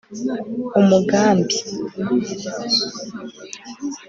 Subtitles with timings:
[0.79, 1.53] umugambi